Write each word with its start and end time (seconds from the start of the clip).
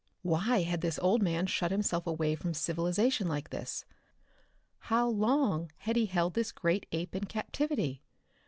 Why 0.23 0.61
had 0.63 0.81
this 0.81 0.97
old 0.97 1.21
man 1.21 1.45
shut 1.45 1.69
himself 1.69 2.07
away 2.07 2.33
from 2.33 2.55
civilization 2.55 3.27
like 3.27 3.51
this? 3.51 3.85
How 4.89 5.07
long 5.07 5.71
had 5.77 5.95
he 5.95 6.07
held 6.07 6.33
this 6.33 6.51
great 6.51 6.87
ape 6.91 7.15
in 7.15 7.25
captivity? 7.25 8.01